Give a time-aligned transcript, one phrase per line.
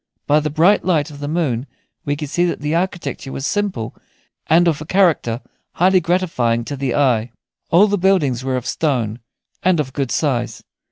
[0.25, 1.67] By the bright light of the moon
[2.05, 3.93] we could see that the architecture was simple,
[4.47, 5.41] and of a character
[5.73, 7.29] highly gratifying to the eye.
[7.69, 9.19] All the buildings were of stone,
[9.61, 10.63] and of good size.